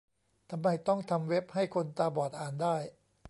[0.49, 2.77] ทำไมต้องทำเว็บให้คนตาบอดอ่านได้?